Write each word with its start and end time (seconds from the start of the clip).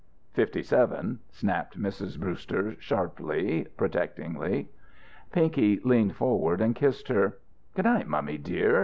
"Fifty 0.33 0.63
seven," 0.63 1.19
snapped 1.29 1.79
Mrs. 1.79 2.19
Brewster 2.19 2.75
sharply, 2.79 3.67
protectingly. 3.77 4.67
Pinky 5.31 5.79
leaned 5.83 6.15
forward 6.15 6.59
and 6.59 6.73
kissed 6.75 7.07
her. 7.09 7.37
"Good 7.75 7.85
night, 7.85 8.07
mummy 8.07 8.39
dear. 8.39 8.79